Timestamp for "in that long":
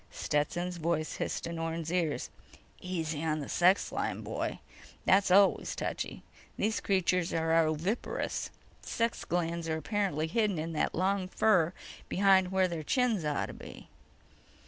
10.57-11.27